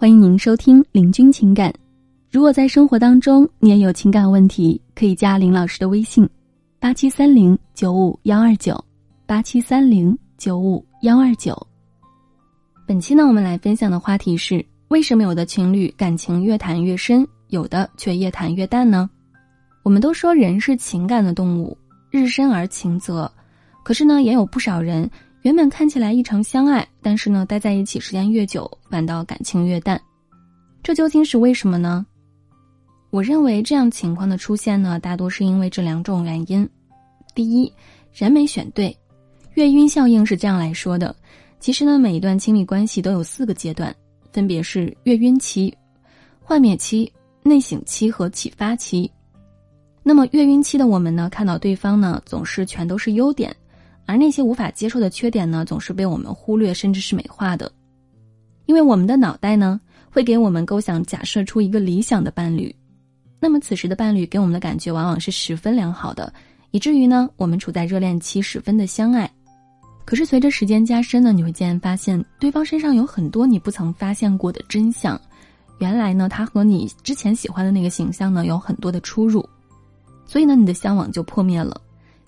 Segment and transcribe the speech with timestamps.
[0.00, 1.70] 欢迎您收听《林君情感》。
[2.30, 6.26] 如果在生活当中你也有情感问题，可以加林老师的微信：
[6.78, 8.82] 八七三零九五幺二九
[9.26, 11.54] 八七三零九五幺二九。
[12.86, 19.10] 本期呢，我们来分享的话题是：为什么有的情侣感情越谈越深，有的却越谈越淡呢？
[19.82, 21.76] 我们都说人是情感的动物，
[22.10, 23.30] 日深而情则。
[23.84, 25.10] 可是呢，也有不少人。
[25.42, 30.00] 原本看起来异常相爱，但是呢，待在一起时间越久，反倒感情越淡，
[30.82, 32.04] 这究竟是为什么呢？
[33.10, 36.68] 我认为这样情况的出现呢，大多是因为这两种原因：
[37.34, 37.72] 第一，
[38.12, 38.96] 人没选对，
[39.54, 41.14] 月晕效应是这样来说的。
[41.60, 43.94] 其实呢，每一段亲密关系都有四个阶段，
[44.32, 45.76] 分别是月晕期、
[46.40, 49.10] 幻灭期、内省期和启发期。
[50.02, 53.54] 那么月晕期的我们呢，看到对方呢，总是全都是优点。
[54.06, 57.70] 而那些无法接受的缺点呢，总是被我们忽略，甚至是美化的，
[58.70, 59.80] 因为我们的脑袋呢，
[60.12, 62.72] 会给我们构想、假设出一个理想的伴侣，
[63.40, 66.32] 那么此时的伴侣给我们的感觉往往是十分良好的，
[66.70, 69.28] 以至于呢，我们处在热恋期，十分的相爱。
[70.04, 75.20] 可是随着时间加深呢，你会渐渐发现，对方身上有很多你不曾发现过的真相，
[75.80, 79.44] 原来呢，他和你之前喜欢的那个形象呢，有很多的出入，
[80.24, 81.80] 所以呢，你的向往就破灭了。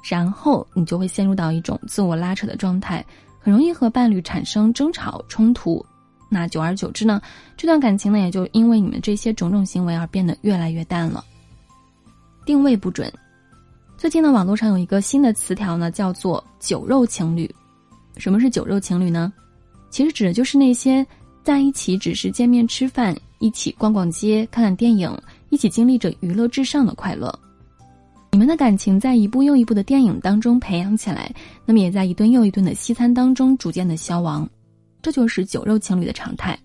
[0.03, 3.07] 然后你就会陷入到一种自我拉扯的状态，
[3.39, 5.87] 很容易和伴侣产生争吵冲突。
[6.33, 7.21] 那久而久之呢，
[7.59, 11.23] 这段感情呢也就因为你们这些种种行为而变得越来越淡了。
[12.47, 13.13] 定位不准。
[13.99, 17.55] 最近呢，网络上有一个新的词条呢，叫做“酒肉情侣”。
[18.17, 19.31] 什么是酒肉情侣呢？
[19.91, 21.07] 其实指的就是那些
[21.45, 25.15] 在一起只是见面吃饭、一起逛逛街、看看电影、
[25.51, 27.39] 一起经历着娱乐至上的快乐。
[28.33, 31.31] 你们的感情在一部又一部的电影当中培养起来，
[31.67, 34.49] 那么也在一顿又一顿的西餐当中逐渐的消亡，
[35.03, 36.59] 这就是酒肉情侣的常态。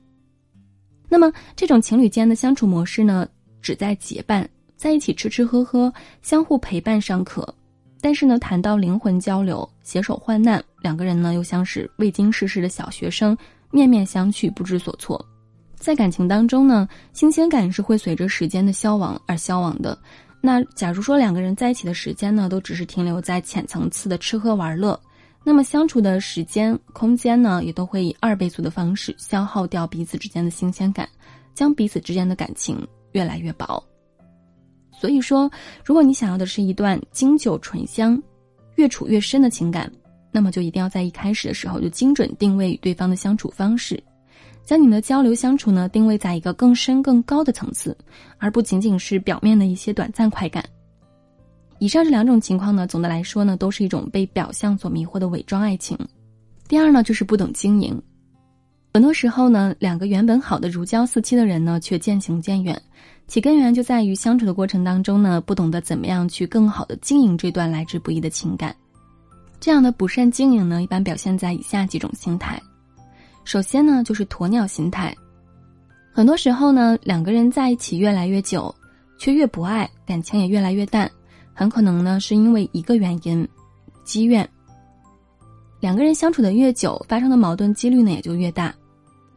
[1.09, 3.27] 那么这种情侣间的相处模式呢，
[3.61, 7.53] 只在结伴在一起吃吃喝喝，相互陪伴尚可，
[7.99, 13.35] 但是呢，谈到灵魂交流、携手患难，两个人呢又像是未经世事的小学生，
[13.71, 15.25] 面面相觑，不知所措。
[15.75, 19.97] 在感情当中呢，新鲜感是会随着时间的消亡而消亡的。
[20.41, 24.99] 那假如说两个人在一起的时间呢，都只是停留在浅层次的吃喝玩乐，
[25.47, 31.07] 那么相处的时间、空间呢，也都会以二倍速的方式消耗掉彼此之间的新鲜感，
[31.53, 33.81] 将彼此之间的感情越来越薄。
[34.91, 35.49] 所以说，
[35.85, 38.21] 如果你想要的是一段经久醇香、
[38.75, 39.89] 越处越深的情感，
[40.33, 44.03] 那么就一定要在一开始的时候就精准定位与对方的相处方式。
[44.65, 47.97] 将你的交流相处呢定位在一个更深更高的层次，
[48.37, 50.61] 而不仅仅是表面的一些短暂快感。
[51.79, 55.97] 以上这两种情况呢，总的来说呢，都是一种被表象所迷惑的伪装爱情。
[56.67, 58.01] 第二呢，就是不懂经营。
[58.93, 62.81] 很多时候呢，两个原本好的如胶似漆的人呢，却渐行渐远，
[63.27, 68.75] 其根源就在于相处的过程当中呢，不懂得怎么样去更好的经营这段来之不易的情感。
[69.59, 72.59] 这样的不善经营呢，一般表现在以下几种心态。
[73.43, 75.15] 首先呢，就是鸵鸟心态。
[76.11, 78.73] 很多时候呢，两个人在一起越来越久，
[79.19, 81.09] 却越不爱，感情也越来越淡，
[81.57, 83.47] 很可能呢是因为一个原因：
[84.03, 84.47] 积怨。
[85.79, 88.71] 两个人相处的越久，发生的矛盾几率呢也就越大。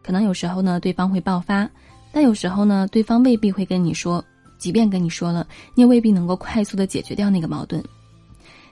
[0.03, 1.67] 可能有时候呢，对方会爆发，
[2.13, 4.23] 但有时候呢，对方未必会跟你说，
[4.59, 7.83] 即便跟你说了，你也未必能够快速的解决掉那个矛盾。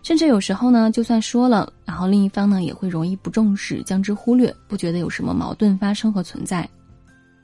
[0.03, 6.69] 甚至有时候呢，就算说了，然后另一方呢也会容易不重视，将之忽略，不觉得有什么矛盾发生和存在。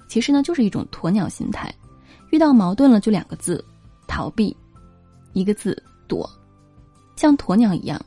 [0.06, 1.74] 其实呢，就是一种鸵鸟心态，
[2.30, 3.64] 遇到矛盾了就两个字，
[4.06, 4.54] 逃避，
[5.32, 6.28] 一个字躲，
[7.16, 8.00] 像鸵鸟一样，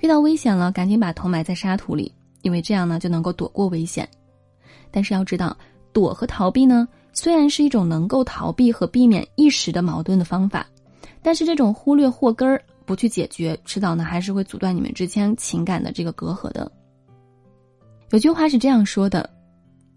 [0.00, 4.08] 遇到危险了赶紧把头埋在沙土里，因为这样呢就能够躲过危险。
[4.90, 5.56] 但是要知道，
[5.92, 10.66] 躲和逃避呢，虽然是一种能够逃避和避免一时的矛盾的方法，
[11.22, 12.62] 但是这种忽略祸根儿。
[12.86, 16.70] 不去解决，迟早呢还是会阻断你们之间情感的这个隔阂的。
[18.10, 19.30] 有句话是这样说的：“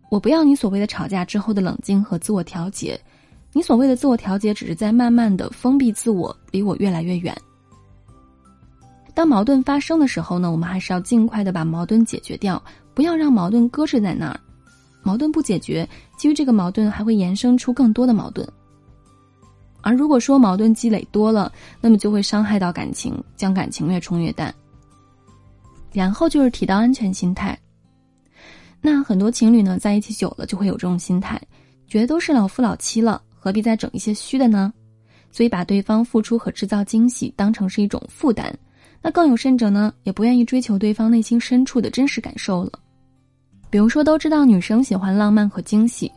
[0.10, 2.98] 我不要你所谓的吵架之后的冷静和自我调节，
[3.54, 7.36] 你所谓的自我调节只是在慢慢的封闭自我，离我越来越远。”
[9.16, 12.62] 当矛盾发生的时候呢，我们还是要尽快的把矛盾解决掉，
[12.94, 14.40] 不要让矛盾搁置在那儿。
[15.02, 18.48] 矛盾不解决，基于这个矛盾还会延伸出更多的矛盾。
[19.82, 24.54] 而如果说矛盾积累多了，那么就会伤害到感情，将感情越冲越淡。
[25.94, 27.58] 然后就是提到安全心态。
[28.82, 31.42] 那很多情侣呢，在一起久了就会有这种心态，
[31.88, 34.74] 觉得都是老夫老妻了，何必再整一些虚的呢？
[35.32, 38.54] 所以把对方付出和制造惊喜当成是一种负担。
[39.02, 42.74] 那更有甚者呢，也不愿意追求对方内心深处的真实感受了。
[43.70, 46.12] 比如说，都知道女生喜欢浪漫和惊喜。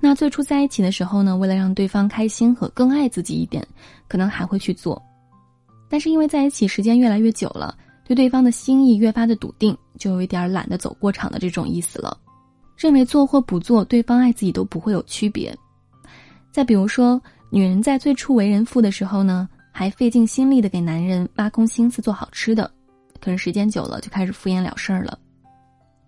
[0.00, 3.66] 那最初在一起的时候呢，为了让对方开心和更爱自己一点，
[4.06, 5.02] 可能还会去做。
[5.88, 12.16] 但是因为在一起时间越来越久了，对对方的心意越发的笃定，就有一点懒得走过场的这种意思了。
[12.76, 15.56] 认为做或不做，对方爱自己都不会有区别。
[16.56, 17.20] 再比如说，
[17.50, 22.70] 女人在最初为人父的时候呢，还费尽心力的给男人挖空心思做好吃的，
[23.20, 25.18] 可是时间久了就开始敷衍了事儿了。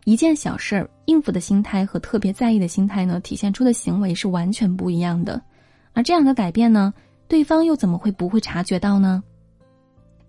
[0.05, 5.39] 一件小事儿，应付的心态和特别在意的心态呢，体现出的行为是完全不一样的。
[5.93, 6.95] 而这样的改变呢，
[7.29, 9.23] 对方又怎么会不会察觉到呢？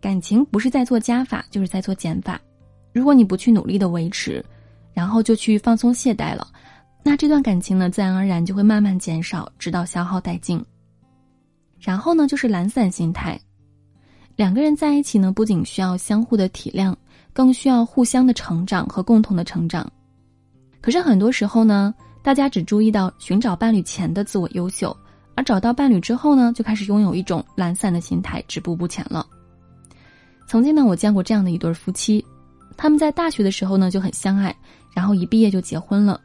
[0.02, 2.38] 感情不是在做加法，就是在做减法。
[2.92, 4.44] 如果你不去努力的维持，
[4.92, 6.46] 然后就去放松懈怠了，
[7.04, 10.64] 那这段感情呢，自然而然就会慢慢减少，直到消耗殆尽。
[11.80, 13.40] 然后呢，就是懒散心态。
[14.36, 16.96] 两个人在一起呢，不仅需要相互的体谅。
[17.32, 19.90] 更需要互相的成长和共同的成长，
[20.82, 24.94] 可是很多时候呢，大家只注意到寻找伴侣前的自我优秀，
[25.36, 29.26] 而找到伴侣之后呢，就开始拥有一种懒散的心态，止步不前了。
[30.48, 32.26] 曾经呢，我见过这样的一对夫妻，
[32.76, 34.54] 他们在大学的时候呢就很相爱，
[34.94, 36.20] 然后一毕业就结婚了。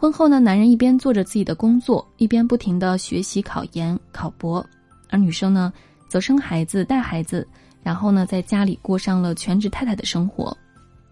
[0.00, 4.64] 婚后呢，男人一边做着自己的工作，一边不停的学习、考研、考博，
[5.10, 5.72] 而女生呢，
[6.08, 7.46] 则生孩子、带孩子。
[7.82, 10.56] 然后呢，在家里过上了全职太太的生活，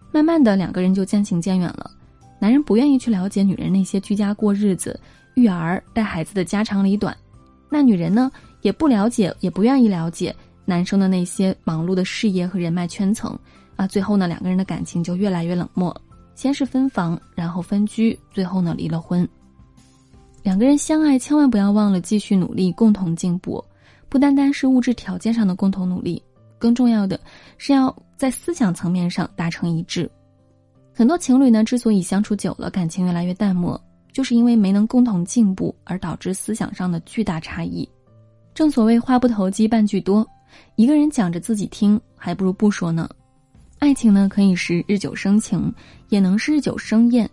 [0.09, 1.91] 慢慢的两个人就渐行渐远了。
[2.39, 4.97] 男人不愿意去了解女人那些居家过日子、
[5.35, 7.15] 育儿、带孩子的家长里短，
[7.69, 8.31] 那女人呢，
[8.61, 13.37] 也不了解，也不愿意了解男生的那些忙碌的事业和人脉圈层。
[13.75, 15.93] 啊，最后呢，两个人的感情就越来越冷漠，
[16.37, 19.27] 先是分房，然后分居，最后呢，离了婚。
[20.43, 23.61] 两个人相爱，千万不要忘了继续努力，共同进步，
[24.07, 26.21] 不单单是物质条件上的共同努力。
[26.59, 27.19] 更重要的
[27.57, 30.07] 是要在思想层面上达成一致。
[30.93, 33.79] 很多情侣呢，之所以相处久了，感情越来越淡漠，
[34.13, 37.89] 就是因为没能共同进步，而导致思想上的巨大差异。
[38.53, 40.23] 正所谓话不投机半句多，
[40.75, 43.09] 一个人讲着自己听，还不如不说呢。
[43.79, 45.71] 爱情呢，可以是日久生情，
[46.09, 47.29] 也能是日久生厌。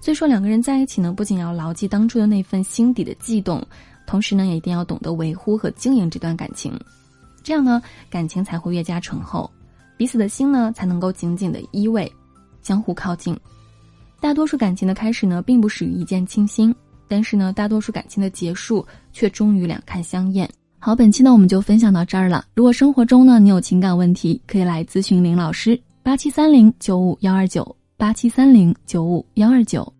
[0.00, 3.60] 所以说，两个人在一起呢，不仅要牢记当初的那份心底的悸动，
[4.06, 6.72] 同时呢，也一定要懂得维护和经营这段感情。
[7.42, 9.50] 这样呢，感情才会越加醇厚，
[9.96, 12.10] 彼此的心呢才能够紧紧的依偎，
[12.62, 13.36] 相互靠近。
[14.20, 16.74] 大多数感情的开始呢，并不始于一见倾心，
[17.08, 20.48] 但是呢，大多数感情的结束却终于两看相厌。
[20.84, 22.44] 好，本期呢我们就分享到这儿了。
[22.54, 29.90] 如果生活中呢你有情感问题，可以来咨询林老师，八七三零九五幺二九，八七三零九五幺二九。